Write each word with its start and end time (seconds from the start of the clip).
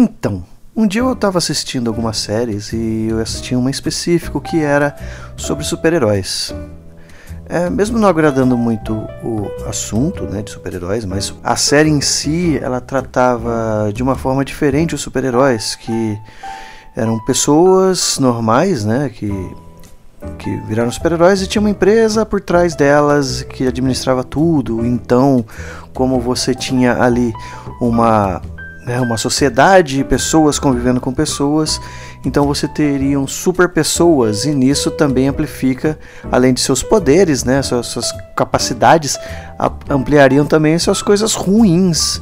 Então, 0.00 0.44
um 0.76 0.86
dia 0.86 1.00
eu 1.00 1.12
estava 1.12 1.38
assistindo 1.38 1.88
algumas 1.88 2.18
séries 2.18 2.72
e 2.72 3.08
eu 3.10 3.18
assisti 3.18 3.56
uma 3.56 3.68
específico 3.68 4.40
que 4.40 4.60
era 4.60 4.94
sobre 5.36 5.64
super-heróis. 5.64 6.54
É, 7.48 7.68
mesmo 7.68 7.98
não 7.98 8.06
agradando 8.06 8.56
muito 8.56 8.94
o 9.24 9.50
assunto 9.66 10.22
né, 10.22 10.40
de 10.40 10.52
super-heróis, 10.52 11.04
mas 11.04 11.34
a 11.42 11.56
série 11.56 11.90
em 11.90 12.00
si 12.00 12.60
ela 12.62 12.80
tratava 12.80 13.90
de 13.92 14.00
uma 14.00 14.14
forma 14.14 14.44
diferente 14.44 14.94
os 14.94 15.00
super-heróis, 15.00 15.74
que 15.74 16.16
eram 16.94 17.18
pessoas 17.24 18.20
normais, 18.20 18.84
né, 18.84 19.08
que 19.12 19.32
que 20.38 20.56
viraram 20.68 20.92
super-heróis 20.92 21.42
e 21.42 21.48
tinha 21.48 21.60
uma 21.60 21.70
empresa 21.70 22.24
por 22.24 22.40
trás 22.40 22.76
delas 22.76 23.42
que 23.42 23.66
administrava 23.66 24.22
tudo. 24.22 24.86
Então, 24.86 25.44
como 25.92 26.20
você 26.20 26.54
tinha 26.54 27.02
ali 27.02 27.32
uma 27.80 28.40
né, 28.88 28.98
uma 28.98 29.18
sociedade, 29.18 30.02
pessoas 30.02 30.58
convivendo 30.58 30.98
com 30.98 31.12
pessoas, 31.12 31.78
então 32.24 32.46
você 32.46 32.66
teria 32.66 33.18
super 33.26 33.68
pessoas 33.68 34.46
e 34.46 34.54
nisso 34.54 34.90
também 34.90 35.28
amplifica, 35.28 35.98
além 36.32 36.54
de 36.54 36.60
seus 36.62 36.82
poderes, 36.82 37.44
né, 37.44 37.60
suas, 37.60 37.86
suas 37.86 38.10
capacidades, 38.34 39.18
ampliariam 39.90 40.46
também 40.46 40.78
suas 40.78 41.02
coisas 41.02 41.34
ruins. 41.34 42.18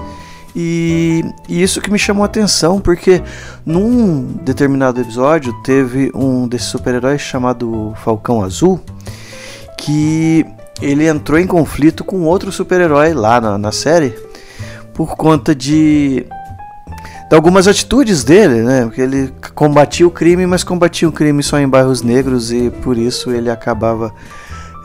E, 0.57 1.25
e, 1.49 1.63
isso 1.63 1.81
que 1.81 1.91
me 1.91 1.99
chamou 1.99 2.25
a 2.25 2.27
atenção, 2.27 2.81
porque 2.81 3.23
num 3.65 4.23
determinado 4.43 5.01
episódio 5.01 5.53
teve 5.63 6.11
um 6.15 6.49
desses 6.49 6.69
super-heróis 6.69 7.21
chamado 7.21 7.93
Falcão 8.03 8.43
Azul, 8.43 8.81
que 9.79 10.45
ele 10.83 11.07
entrou 11.07 11.39
em 11.39 11.47
conflito 11.47 12.03
com 12.03 12.23
outro 12.23 12.51
super-herói 12.51 13.13
lá 13.13 13.41
na, 13.41 13.57
na 13.57 13.71
série 13.71 14.17
por 14.97 15.15
conta 15.15 15.55
de, 15.55 16.27
de 17.29 17.35
algumas 17.35 17.67
atitudes 17.67 18.23
dele, 18.23 18.63
né? 18.63 18.85
Porque 18.85 19.01
ele 19.01 19.33
combatia 19.55 20.07
o 20.07 20.11
crime, 20.11 20.47
mas 20.47 20.63
combatia 20.63 21.09
o 21.09 21.13
crime 21.13 21.43
só 21.43 21.59
em 21.59 21.69
bairros 21.69 22.03
negros 22.03 22.53
e 22.53 22.71
por 22.71 22.97
isso 22.97 23.31
ele 23.31 23.51
acabava 23.51 24.13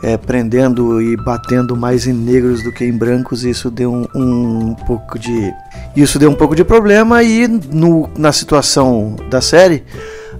é, 0.02 0.16
prendendo 0.16 1.00
e 1.00 1.16
batendo 1.16 1.76
mais 1.76 2.06
em 2.06 2.12
negros 2.12 2.62
do 2.62 2.72
que 2.72 2.84
em 2.84 2.92
brancos, 2.92 3.44
e 3.44 3.50
isso 3.50 3.70
deu 3.70 3.92
um, 3.92 4.06
um 4.14 4.74
pouco 4.74 5.18
de 5.18 5.52
isso 5.94 6.18
deu 6.18 6.30
um 6.30 6.34
pouco 6.34 6.56
de 6.56 6.64
problema 6.64 7.22
e 7.22 7.46
no, 7.46 8.10
na 8.16 8.32
situação 8.32 9.14
da 9.30 9.40
série 9.40 9.84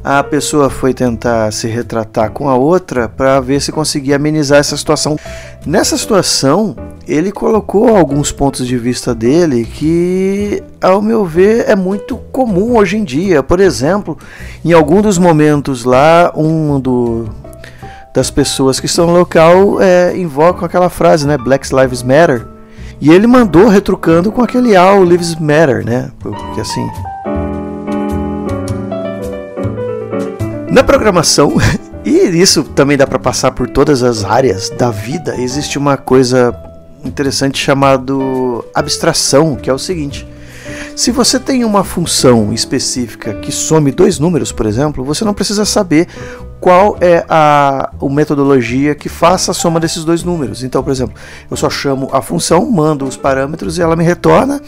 a 0.04 0.22
pessoa 0.22 0.68
foi 0.68 0.92
tentar 0.92 1.52
se 1.52 1.68
retratar 1.68 2.30
com 2.32 2.48
a 2.48 2.56
outra 2.56 3.08
para 3.08 3.38
ver 3.40 3.60
se 3.60 3.70
conseguia 3.70 4.16
amenizar 4.16 4.58
essa 4.58 4.76
situação. 4.76 5.16
Nessa 5.64 5.96
situação, 5.96 6.76
ele 7.06 7.30
colocou 7.30 7.96
alguns 7.96 8.32
pontos 8.32 8.66
de 8.66 8.76
vista 8.76 9.14
dele 9.14 9.64
que, 9.64 10.62
ao 10.80 11.00
meu 11.00 11.24
ver, 11.24 11.68
é 11.68 11.76
muito 11.76 12.16
comum 12.16 12.76
hoje 12.76 12.96
em 12.96 13.04
dia. 13.04 13.42
Por 13.42 13.60
exemplo, 13.60 14.18
em 14.64 14.72
algum 14.72 15.00
dos 15.00 15.18
momentos 15.18 15.84
lá, 15.84 16.32
um 16.34 16.80
do, 16.80 17.28
das 18.12 18.28
pessoas 18.28 18.80
que 18.80 18.86
estão 18.86 19.06
no 19.06 19.12
local 19.12 19.80
é, 19.80 20.16
invocam 20.16 20.64
aquela 20.64 20.90
frase, 20.90 21.26
né? 21.26 21.38
Black 21.38 21.68
Lives 21.74 22.02
Matter. 22.02 22.46
E 23.00 23.10
ele 23.10 23.26
mandou 23.26 23.68
retrucando 23.68 24.30
com 24.32 24.42
aquele 24.42 24.74
All 24.76 25.04
Lives 25.04 25.36
Matter, 25.36 25.84
né? 25.84 26.10
Porque 26.18 26.60
assim. 26.60 26.88
Na 30.72 30.82
programação, 30.82 31.52
e 32.02 32.10
isso 32.10 32.64
também 32.64 32.96
dá 32.96 33.06
para 33.06 33.18
passar 33.18 33.50
por 33.50 33.68
todas 33.68 34.02
as 34.02 34.24
áreas 34.24 34.70
da 34.70 34.90
vida, 34.90 35.38
existe 35.38 35.76
uma 35.76 35.98
coisa 35.98 36.56
interessante 37.04 37.58
chamado 37.58 38.64
abstração, 38.74 39.54
que 39.54 39.68
é 39.68 39.72
o 39.74 39.78
seguinte: 39.78 40.26
se 40.96 41.10
você 41.10 41.38
tem 41.38 41.62
uma 41.62 41.84
função 41.84 42.54
específica 42.54 43.34
que 43.34 43.52
some 43.52 43.92
dois 43.92 44.18
números, 44.18 44.50
por 44.50 44.64
exemplo, 44.64 45.04
você 45.04 45.26
não 45.26 45.34
precisa 45.34 45.66
saber 45.66 46.08
qual 46.58 46.96
é 47.02 47.22
a, 47.28 47.90
a 48.00 48.08
metodologia 48.08 48.94
que 48.94 49.10
faça 49.10 49.50
a 49.50 49.54
soma 49.54 49.78
desses 49.78 50.04
dois 50.04 50.22
números. 50.24 50.64
Então, 50.64 50.82
por 50.82 50.90
exemplo, 50.90 51.14
eu 51.50 51.56
só 51.58 51.68
chamo 51.68 52.08
a 52.14 52.22
função, 52.22 52.64
mando 52.70 53.04
os 53.04 53.16
parâmetros 53.18 53.76
e 53.76 53.82
ela 53.82 53.94
me 53.94 54.04
retorna 54.04 54.58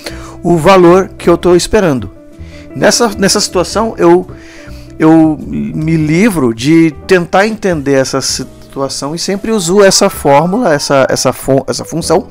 o 0.43 0.59
valor 0.59 1.09
que 1.17 1.31
eu 1.31 1.37
estou 1.37 1.57
esperando. 1.57 2.11
Nessa, 2.77 3.09
nessa 3.17 3.41
situação, 3.41 3.95
eu, 3.97 4.27
eu 4.99 5.37
me 5.39 5.97
livro 5.97 6.55
de 6.55 6.93
tentar 7.07 7.47
entender 7.47 7.95
essa 7.95 8.21
situação 8.21 9.15
e 9.15 9.19
sempre 9.19 9.53
uso 9.53 9.83
essa 9.83 10.11
fórmula, 10.11 10.75
essa, 10.75 11.07
essa, 11.09 11.33
essa 11.67 11.85
função, 11.85 12.27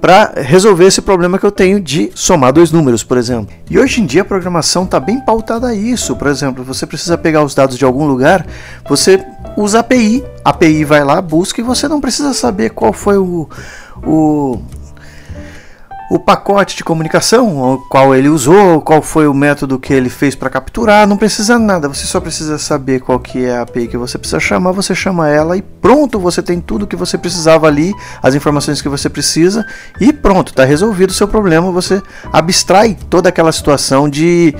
para 0.00 0.32
resolver 0.36 0.86
esse 0.86 1.02
problema 1.02 1.38
que 1.38 1.44
eu 1.44 1.50
tenho 1.50 1.80
de 1.80 2.10
somar 2.14 2.52
dois 2.52 2.70
números, 2.70 3.02
por 3.02 3.18
exemplo. 3.18 3.52
E 3.68 3.78
hoje 3.78 4.00
em 4.00 4.06
dia 4.06 4.22
a 4.22 4.24
programação 4.24 4.84
está 4.84 5.00
bem 5.00 5.20
pautada 5.20 5.66
a 5.68 5.74
isso. 5.74 6.14
Por 6.14 6.28
exemplo, 6.28 6.62
você 6.62 6.86
precisa 6.86 7.18
pegar 7.18 7.42
os 7.42 7.54
dados 7.54 7.76
de 7.76 7.84
algum 7.84 8.06
lugar, 8.06 8.46
você 8.88 9.24
usa 9.56 9.80
API, 9.80 10.24
API 10.44 10.84
vai 10.84 11.04
lá, 11.04 11.20
busca 11.20 11.60
e 11.60 11.64
você 11.64 11.88
não 11.88 12.00
precisa 12.00 12.32
saber 12.32 12.70
qual 12.70 12.92
foi 12.92 13.18
o, 13.18 13.48
o 14.04 14.60
o 16.10 16.18
pacote 16.18 16.76
de 16.76 16.82
comunicação, 16.82 17.80
qual 17.88 18.12
ele 18.12 18.28
usou, 18.28 18.80
qual 18.80 19.00
foi 19.00 19.28
o 19.28 19.32
método 19.32 19.78
que 19.78 19.94
ele 19.94 20.10
fez 20.10 20.34
para 20.34 20.50
capturar, 20.50 21.06
não 21.06 21.16
precisa 21.16 21.56
nada, 21.56 21.86
você 21.86 22.04
só 22.04 22.18
precisa 22.20 22.58
saber 22.58 22.98
qual 22.98 23.20
que 23.20 23.44
é 23.44 23.56
a 23.56 23.62
API 23.62 23.86
que 23.86 23.96
você 23.96 24.18
precisa 24.18 24.40
chamar, 24.40 24.72
você 24.72 24.92
chama 24.92 25.28
ela 25.28 25.56
e 25.56 25.62
pronto, 25.62 26.18
você 26.18 26.42
tem 26.42 26.60
tudo 26.60 26.84
que 26.84 26.96
você 26.96 27.16
precisava 27.16 27.68
ali, 27.68 27.94
as 28.20 28.34
informações 28.34 28.82
que 28.82 28.88
você 28.88 29.08
precisa 29.08 29.64
e 30.00 30.12
pronto, 30.12 30.48
está 30.48 30.64
resolvido 30.64 31.10
o 31.10 31.14
seu 31.14 31.28
problema, 31.28 31.70
você 31.70 32.02
abstrai 32.32 32.98
toda 33.08 33.28
aquela 33.28 33.52
situação 33.52 34.10
de, 34.10 34.52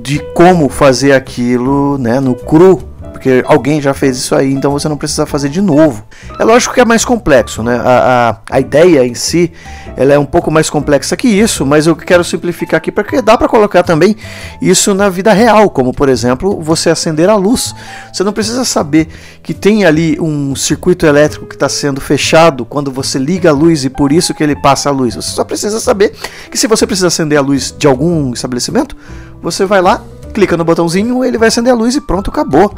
de 0.00 0.20
como 0.32 0.68
fazer 0.68 1.10
aquilo 1.10 1.98
né, 1.98 2.20
no 2.20 2.36
cru 2.36 2.93
porque 3.24 3.42
alguém 3.46 3.80
já 3.80 3.94
fez 3.94 4.18
isso 4.18 4.34
aí, 4.34 4.52
então 4.52 4.70
você 4.70 4.86
não 4.86 4.98
precisa 4.98 5.24
fazer 5.24 5.48
de 5.48 5.62
novo. 5.62 6.04
É 6.38 6.44
lógico 6.44 6.74
que 6.74 6.80
é 6.80 6.84
mais 6.84 7.06
complexo, 7.06 7.62
né? 7.62 7.80
A, 7.82 8.36
a, 8.50 8.56
a 8.56 8.60
ideia 8.60 9.06
em 9.06 9.14
si 9.14 9.50
ela 9.96 10.12
é 10.12 10.18
um 10.18 10.26
pouco 10.26 10.50
mais 10.50 10.68
complexa 10.68 11.16
que 11.16 11.26
isso, 11.26 11.64
mas 11.64 11.86
eu 11.86 11.96
quero 11.96 12.22
simplificar 12.22 12.76
aqui 12.76 12.92
porque 12.92 13.22
dá 13.22 13.38
para 13.38 13.48
colocar 13.48 13.82
também 13.82 14.14
isso 14.60 14.92
na 14.92 15.08
vida 15.08 15.32
real, 15.32 15.70
como 15.70 15.90
por 15.94 16.10
exemplo 16.10 16.60
você 16.60 16.90
acender 16.90 17.30
a 17.30 17.34
luz. 17.34 17.74
Você 18.12 18.22
não 18.22 18.32
precisa 18.32 18.62
saber 18.62 19.08
que 19.42 19.54
tem 19.54 19.86
ali 19.86 20.20
um 20.20 20.54
circuito 20.54 21.06
elétrico 21.06 21.46
que 21.46 21.54
está 21.54 21.68
sendo 21.68 22.02
fechado 22.02 22.66
quando 22.66 22.90
você 22.90 23.18
liga 23.18 23.48
a 23.48 23.52
luz 23.54 23.86
e 23.86 23.88
por 23.88 24.12
isso 24.12 24.34
que 24.34 24.42
ele 24.42 24.54
passa 24.54 24.90
a 24.90 24.92
luz. 24.92 25.14
Você 25.14 25.30
só 25.30 25.44
precisa 25.44 25.80
saber 25.80 26.12
que 26.50 26.58
se 26.58 26.66
você 26.66 26.86
precisa 26.86 27.06
acender 27.06 27.38
a 27.38 27.42
luz 27.42 27.74
de 27.78 27.86
algum 27.86 28.34
estabelecimento, 28.34 28.94
você 29.40 29.64
vai 29.64 29.80
lá 29.80 30.02
clica 30.34 30.56
no 30.56 30.64
botãozinho, 30.64 31.24
ele 31.24 31.38
vai 31.38 31.48
acender 31.48 31.72
a 31.72 31.76
luz 31.76 31.94
e 31.94 32.00
pronto, 32.00 32.28
acabou. 32.28 32.74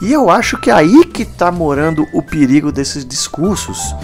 E 0.00 0.12
eu 0.12 0.30
acho 0.30 0.56
que 0.58 0.70
é 0.70 0.72
aí 0.72 1.04
que 1.04 1.24
está 1.24 1.50
morando 1.50 2.06
o 2.14 2.22
perigo 2.22 2.70
desses 2.70 3.04
discursos. 3.04 3.94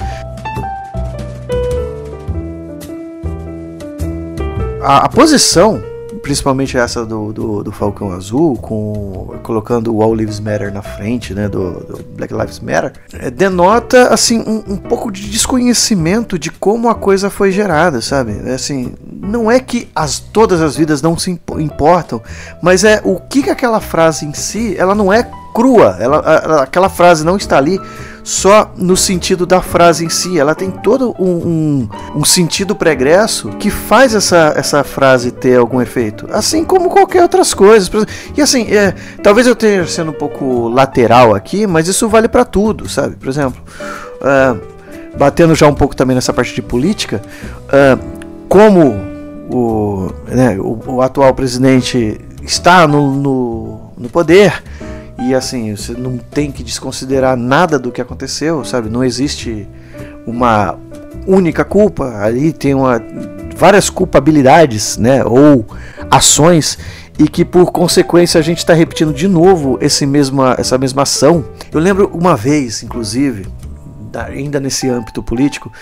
A, 4.83 5.07
a 5.07 5.09
posição 5.09 5.83
principalmente 6.27 6.77
essa 6.77 7.07
do, 7.07 7.33
do, 7.33 7.63
do, 7.63 7.71
Falcão 7.71 8.11
Azul, 8.11 8.57
com 8.57 9.39
colocando 9.45 9.95
o 9.95 10.03
All 10.03 10.13
Lives 10.13 10.41
Matter 10.41 10.75
na 10.75 10.83
frente, 10.83 11.33
né, 11.33 11.49
do, 11.49 11.75
do 11.75 12.05
Black 12.17 12.35
Lives 12.35 12.59
Matter, 12.59 12.95
é, 13.13 13.31
denota 13.31 14.09
assim 14.13 14.41
um, 14.41 14.73
um, 14.73 14.77
pouco 14.77 15.13
de 15.13 15.31
desconhecimento 15.31 16.37
de 16.37 16.51
como 16.51 16.89
a 16.89 16.97
coisa 16.97 17.31
foi 17.31 17.53
gerada, 17.53 18.01
sabe? 18.01 18.41
É, 18.45 18.55
assim, 18.55 18.93
não 19.09 19.49
é 19.49 19.61
que 19.61 19.89
as 19.95 20.19
todas 20.19 20.61
as 20.61 20.77
vidas 20.77 21.01
não 21.01 21.17
se 21.17 21.31
importam, 21.31 22.21
mas 22.61 22.83
é 22.83 23.01
o 23.05 23.21
que, 23.21 23.45
que 23.45 23.51
aquela 23.51 23.81
frase 23.81 24.27
em 24.27 24.35
si, 24.35 24.75
ela 24.77 24.97
não 24.97 25.13
é 25.13 25.31
crua, 25.55 25.97
ela, 26.01 26.19
a, 26.19 26.63
aquela 26.65 26.89
frase 26.89 27.25
não 27.25 27.37
está 27.37 27.57
ali 27.57 27.81
só 28.27 28.73
no 28.77 28.97
sentido 28.97 29.47
da 29.47 29.63
frase 29.63 30.05
em 30.05 30.09
si, 30.09 30.37
ela 30.37 30.53
tem 30.53 30.69
todo 30.69 31.15
um, 31.17 31.29
um, 31.29 31.89
um 32.17 32.25
sentido 32.25 32.75
pregresso 32.75 33.51
que 33.51 33.71
faz 33.71 34.17
essa, 34.17 34.53
essa 34.57 34.83
frase 34.83 35.31
ter 35.31 35.57
algum 35.57 35.81
efeito, 35.81 36.27
assim 36.33 36.65
como 36.65 36.91
qualquer 36.91 37.23
outras 37.23 37.55
coisas. 37.55 37.89
E 38.37 38.43
assim, 38.43 38.63
é, 38.63 38.93
talvez 39.23 39.47
eu 39.47 39.53
esteja 39.53 39.87
sendo 39.87 40.11
um 40.11 40.15
pouco 40.15 40.67
lateral 40.67 41.37
aqui, 41.37 41.69
mas 41.69 41.87
isso 41.87 42.09
vale 42.09 42.27
para 42.27 42.45
tudo, 42.45 42.89
sabe? 42.89 43.15
Por 43.15 43.29
exemplo, 43.29 43.63
uh, 44.21 44.61
batendo 45.17 45.55
já 45.55 45.69
um 45.69 45.75
pouco 45.75 45.95
também 45.95 46.17
nessa 46.17 46.33
parte 46.33 46.53
de 46.53 46.63
política, 46.63 47.23
uh, 47.67 47.97
como 48.49 48.93
o, 49.49 50.11
né, 50.27 50.59
o, 50.59 50.81
o, 50.95 51.01
atual 51.01 51.33
presidente 51.33 52.21
está 52.43 52.89
no, 52.89 53.09
no, 53.15 53.93
no 53.97 54.09
poder 54.09 54.65
e 55.19 55.35
assim, 55.35 55.75
você 55.75 55.93
não 55.93 56.19
tem 56.19 56.53
que 56.53 56.63
desconsiderar 56.63 57.37
nada 57.37 57.79
do 57.79 57.91
que 57.91 58.01
aconteceu, 58.01 58.65
sabe? 58.65 58.91
Não 58.91 59.03
existe 59.03 59.67
uma 60.27 60.79
única 61.27 61.65
culpa, 61.65 62.19
ali 62.23 62.53
tem 62.53 62.75
uma, 62.75 63.03
várias 63.57 63.89
culpabilidades, 63.89 64.97
né? 64.99 65.25
Ou 65.25 65.65
ações 66.11 66.79
e 67.19 67.27
que 67.29 67.45
por 67.45 67.73
consequência 67.73 68.39
a 68.39 68.43
gente 68.43 68.59
está 68.59 68.75
repetindo 68.75 69.13
de 69.13 69.27
novo 69.27 69.79
esse 69.81 70.05
mesma, 70.05 70.55
essa 70.59 70.77
mesma 70.77 71.03
ação. 71.03 71.45
Eu 71.73 71.81
lembro 71.81 72.11
uma 72.13 72.37
vez, 72.37 72.83
inclusive, 72.83 73.47
ainda 74.15 74.61
nesse 74.61 74.89
âmbito 74.89 75.23
político, 75.23 75.73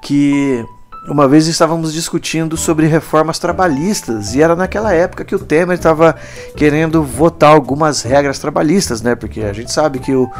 que 0.00 0.64
uma 1.06 1.28
vez 1.28 1.46
estávamos 1.46 1.92
discutindo 1.92 2.56
sobre 2.56 2.86
reformas 2.86 3.38
trabalhistas 3.38 4.34
e 4.34 4.40
era 4.40 4.56
naquela 4.56 4.92
época 4.92 5.24
que 5.24 5.34
o 5.34 5.38
Temer 5.38 5.76
estava 5.76 6.16
querendo 6.56 7.02
votar 7.02 7.52
algumas 7.52 8.02
regras 8.02 8.38
trabalhistas, 8.38 9.02
né? 9.02 9.14
Porque 9.14 9.42
a 9.42 9.52
gente 9.52 9.70
sabe 9.70 9.98
que 9.98 10.14
o, 10.14 10.30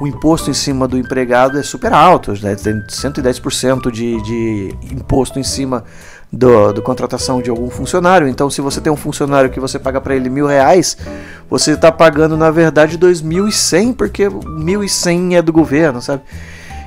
o 0.00 0.06
imposto 0.06 0.50
em 0.50 0.54
cima 0.54 0.88
do 0.88 0.96
empregado 0.96 1.58
é 1.58 1.62
super 1.62 1.92
alto, 1.92 2.32
né? 2.42 2.54
Tem 2.54 2.72
110% 2.72 3.90
de, 3.90 4.20
de 4.22 4.74
imposto 4.92 5.38
em 5.38 5.44
cima 5.44 5.84
do, 6.32 6.72
do, 6.72 6.82
contratação 6.82 7.42
de 7.42 7.50
algum 7.50 7.68
funcionário. 7.68 8.26
Então, 8.26 8.48
se 8.48 8.62
você 8.62 8.80
tem 8.80 8.92
um 8.92 8.96
funcionário 8.96 9.50
que 9.50 9.60
você 9.60 9.78
paga 9.78 10.00
para 10.00 10.16
ele 10.16 10.30
mil 10.30 10.46
reais, 10.46 10.96
você 11.50 11.72
está 11.72 11.92
pagando 11.92 12.36
na 12.36 12.50
verdade 12.50 12.96
dois 12.96 13.20
mil 13.20 13.46
e 13.46 13.52
cem, 13.52 13.92
porque 13.92 14.28
mil 14.46 14.82
e 14.82 14.88
cem 14.88 15.36
é 15.36 15.42
do 15.42 15.52
governo, 15.52 16.00
sabe? 16.00 16.22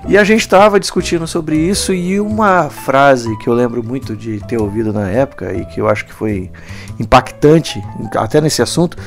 E 0.07 0.17
a 0.17 0.23
gente 0.23 0.39
estava 0.39 0.79
discutindo 0.79 1.27
sobre 1.27 1.57
isso 1.57 1.93
e 1.93 2.17
uma 2.17 2.69
frase 2.69 3.37
que 3.39 3.49
eu 3.49 3.53
lembro 3.53 3.83
muito 3.83 4.15
de 4.15 4.39
ter 4.47 4.57
ouvido 4.57 4.93
na 4.93 5.09
época 5.09 5.53
e 5.53 5.65
que 5.65 5.81
eu 5.81 5.89
acho 5.89 6.05
que 6.05 6.13
foi 6.13 6.49
impactante 6.97 7.83
até 8.15 8.39
nesse 8.39 8.61
assunto 8.61 8.97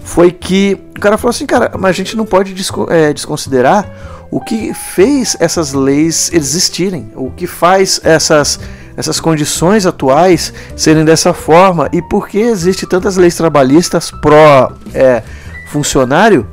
foi 0.00 0.30
que 0.30 0.78
o 0.94 1.00
cara 1.00 1.16
falou 1.16 1.30
assim, 1.30 1.46
cara, 1.46 1.72
mas 1.78 1.88
a 1.88 1.92
gente 1.92 2.14
não 2.18 2.26
pode 2.26 2.54
é, 2.90 3.14
desconsiderar 3.14 3.90
o 4.30 4.38
que 4.38 4.74
fez 4.74 5.38
essas 5.40 5.72
leis 5.72 6.30
existirem, 6.32 7.10
o 7.16 7.30
que 7.30 7.46
faz 7.46 7.98
essas 8.04 8.60
essas 8.94 9.20
condições 9.20 9.84
atuais 9.84 10.52
serem 10.74 11.04
dessa 11.04 11.34
forma 11.34 11.88
e 11.92 12.00
por 12.00 12.28
que 12.28 12.38
existe 12.38 12.86
tantas 12.86 13.16
leis 13.16 13.36
trabalhistas 13.36 14.10
pró 14.10 14.72
é, 14.94 15.22
funcionário 15.70 16.46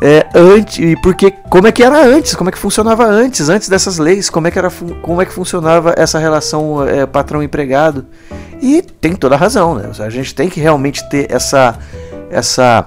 é, 0.00 0.26
antes, 0.34 0.94
porque 1.02 1.30
como 1.50 1.66
é 1.66 1.72
que 1.72 1.82
era 1.82 2.04
antes, 2.04 2.34
como 2.34 2.48
é 2.48 2.52
que 2.52 2.58
funcionava 2.58 3.04
antes, 3.04 3.48
antes 3.48 3.68
dessas 3.68 3.98
leis, 3.98 4.30
como 4.30 4.48
é 4.48 4.50
que, 4.50 4.58
era, 4.58 4.70
como 5.02 5.20
é 5.20 5.26
que 5.26 5.32
funcionava 5.32 5.94
essa 5.96 6.18
relação 6.18 6.86
é, 6.86 7.04
patrão-empregado. 7.04 8.06
E 8.60 8.80
tem 8.80 9.14
toda 9.14 9.34
a 9.34 9.38
razão, 9.38 9.74
né? 9.74 9.90
A 9.98 10.08
gente 10.08 10.34
tem 10.34 10.48
que 10.48 10.60
realmente 10.60 11.06
ter 11.10 11.30
essa, 11.30 11.78
essa 12.30 12.86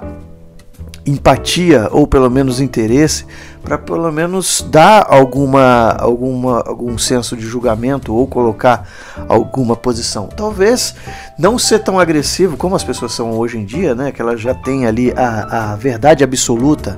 empatia 1.06 1.88
ou 1.92 2.06
pelo 2.06 2.28
menos 2.28 2.60
interesse 2.60 3.24
para 3.66 3.76
pelo 3.76 4.12
menos 4.12 4.64
dar 4.70 5.04
alguma, 5.10 5.96
alguma 5.98 6.62
algum 6.64 6.96
senso 6.96 7.36
de 7.36 7.44
julgamento 7.44 8.14
ou 8.14 8.24
colocar 8.24 8.88
alguma 9.28 9.74
posição. 9.74 10.28
Talvez 10.28 10.94
não 11.36 11.58
ser 11.58 11.80
tão 11.80 11.98
agressivo 11.98 12.56
como 12.56 12.76
as 12.76 12.84
pessoas 12.84 13.12
são 13.12 13.32
hoje 13.32 13.58
em 13.58 13.64
dia, 13.64 13.92
né? 13.92 14.12
Que 14.12 14.22
elas 14.22 14.40
já 14.40 14.54
têm 14.54 14.86
ali 14.86 15.12
a, 15.16 15.72
a 15.72 15.76
verdade 15.76 16.22
absoluta 16.22 16.96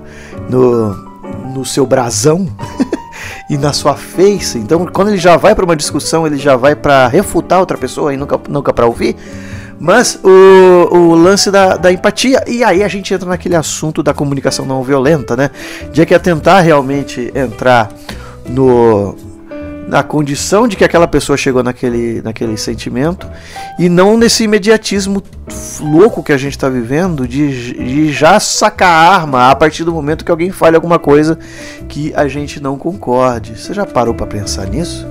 no, 0.50 0.92
no 1.54 1.64
seu 1.64 1.86
brasão. 1.86 2.46
e 3.50 3.56
na 3.56 3.72
sua 3.72 3.94
face. 3.94 4.58
Então, 4.58 4.86
quando 4.86 5.08
ele 5.08 5.16
já 5.16 5.36
vai 5.36 5.54
para 5.54 5.64
uma 5.64 5.74
discussão, 5.74 6.26
ele 6.26 6.36
já 6.36 6.54
vai 6.54 6.76
para 6.76 7.08
refutar 7.08 7.58
outra 7.58 7.78
pessoa 7.78 8.12
e 8.12 8.16
nunca, 8.16 8.38
nunca 8.48 8.72
para 8.74 8.86
ouvir. 8.86 9.16
Mas 9.80 10.18
o, 10.22 10.96
o 10.96 11.14
lance 11.14 11.50
da, 11.50 11.76
da 11.76 11.92
empatia, 11.92 12.42
e 12.48 12.64
aí 12.64 12.82
a 12.82 12.88
gente 12.88 13.14
entra 13.14 13.28
naquele 13.28 13.54
assunto 13.54 14.02
da 14.02 14.12
comunicação 14.12 14.66
não 14.66 14.82
violenta, 14.82 15.36
né? 15.36 15.50
De 15.92 16.04
que 16.04 16.14
é 16.14 16.18
tentar 16.18 16.60
realmente 16.60 17.30
entrar 17.34 17.88
no, 18.48 19.14
na 19.88 20.02
condição 20.02 20.68
de 20.68 20.76
que 20.76 20.84
aquela 20.84 21.08
pessoa 21.08 21.36
chegou 21.36 21.62
naquele, 21.62 22.20
naquele 22.22 22.56
sentimento 22.56 23.26
e 23.78 23.88
não 23.88 24.18
nesse 24.18 24.44
imediatismo 24.44 25.22
louco 25.80 26.22
que 26.22 26.32
a 26.32 26.36
gente 26.36 26.52
está 26.52 26.68
vivendo 26.68 27.26
de, 27.26 27.72
de, 27.72 28.12
já 28.12 28.38
sacar 28.38 28.88
a 28.88 29.16
arma 29.16 29.50
a 29.50 29.56
partir 29.56 29.84
do 29.84 29.92
momento 29.92 30.24
que 30.24 30.30
alguém 30.30 30.50
fale 30.50 30.76
alguma 30.76 30.98
coisa 30.98 31.38
que 31.88 32.12
a 32.14 32.28
gente 32.28 32.60
não 32.60 32.76
concorde. 32.76 33.58
Você 33.58 33.72
já 33.72 33.86
parou 33.86 34.12
para 34.12 34.26
pensar 34.26 34.66
nisso? 34.66 35.06